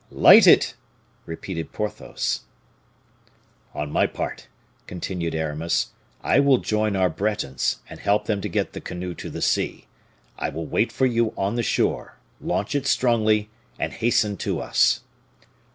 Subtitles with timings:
[0.09, 0.73] "Light it,"
[1.27, 2.45] repeated Porthos.
[3.75, 4.47] "On my part,"
[4.87, 5.91] continued Aramis,
[6.23, 9.85] "I will join our Bretons, and help them to get the canoe to the sea.
[10.39, 15.01] I will wait for you on the shore; launch it strongly, and hasten to us."